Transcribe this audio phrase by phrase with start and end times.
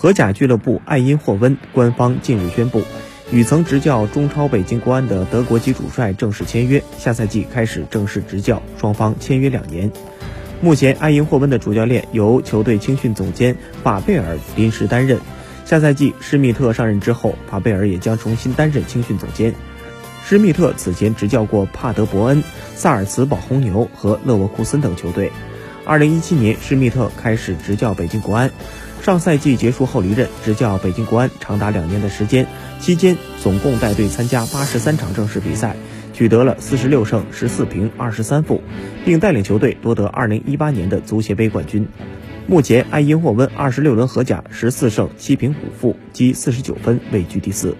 [0.00, 2.82] 荷甲俱乐部爱因霍温官方近日宣布，
[3.32, 9.90] 与曾执教中超北京国安的德国籍主帅正式签约，下赛季开始正式执教，双方签约两年。
[10.60, 15.18] 目前，爱因霍温的主教练由球队青训总监法贝尔临时担任。
[15.64, 19.52] 下赛季施密特上任之后，法贝尔也将重新担任青训总监。
[20.24, 22.44] 施密特此前执教过帕德伯恩、
[22.76, 25.32] 萨尔茨堡红牛和勒沃库森等球队。
[25.88, 28.50] 二零一七年，施密特开始执教北京国安。
[29.00, 32.46] 上赛季结束后离任，执教北京国安长达两年的时间，
[32.78, 35.76] 期间总共带队参加八十三场正式比赛，
[36.12, 38.60] 取得了四十六胜十四平二十三负，
[39.06, 41.88] 并带领球队夺得二零一八年的足协杯冠军。
[42.46, 47.74] 目前，爱因霍温二十六轮荷甲十四胜七平五负，积四十九分，位居第四。